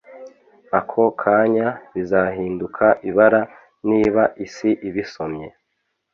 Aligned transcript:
Ako 0.79 1.03
kanya 1.21 1.67
bizahinduka 1.93 2.85
ibara 3.09 3.41
niba 3.89 4.23
isi 4.45 4.69
ibisomye 4.87 5.47